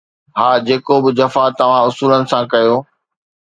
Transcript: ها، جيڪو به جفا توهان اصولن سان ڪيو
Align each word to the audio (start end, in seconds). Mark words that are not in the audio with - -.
ها، 0.37 0.47
جيڪو 0.67 0.95
به 1.03 1.11
جفا 1.17 1.43
توهان 1.57 1.81
اصولن 1.89 2.23
سان 2.31 2.43
ڪيو 2.53 2.75